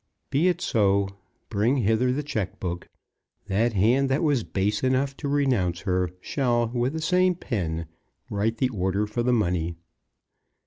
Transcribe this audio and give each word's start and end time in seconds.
Be 0.31 0.47
it 0.47 0.61
so. 0.61 1.09
Bring 1.49 1.77
hither 1.77 2.11
the 2.11 2.23
cheque 2.23 2.59
book. 2.59 2.89
That 3.45 3.73
hand 3.73 4.09
that 4.09 4.23
was 4.23 4.43
base 4.43 4.81
enough 4.83 5.15
to 5.17 5.27
renounce 5.27 5.81
her 5.81 6.09
shall, 6.21 6.69
with 6.69 6.93
the 6.93 7.01
same 7.01 7.35
pen, 7.35 7.85
write 8.27 8.57
the 8.57 8.69
order 8.69 9.05
for 9.05 9.21
the 9.21 9.31
money." 9.31 9.75